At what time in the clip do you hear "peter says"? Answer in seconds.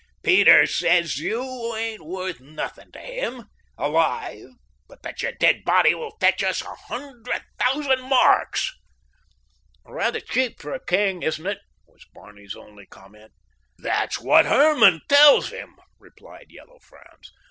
0.23-1.19